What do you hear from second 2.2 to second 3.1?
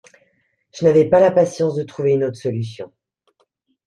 autre solution.